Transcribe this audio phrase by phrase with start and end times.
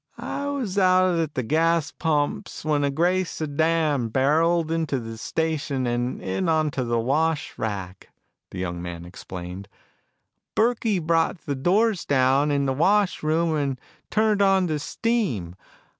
[0.17, 5.85] "I was out at the gas pumps when a gray sedan barreled into the station
[5.85, 8.09] and in onto the wash rack,"
[8.49, 9.67] the young man explained.
[10.55, 13.79] "Burkey brought the doors down in the wash room and
[14.09, 15.55] turned on the steam.